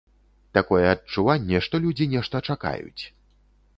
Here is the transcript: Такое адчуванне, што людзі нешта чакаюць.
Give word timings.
Такое 0.57 0.79
адчуванне, 0.93 1.57
што 1.67 1.75
людзі 1.85 2.09
нешта 2.15 2.43
чакаюць. 2.55 3.03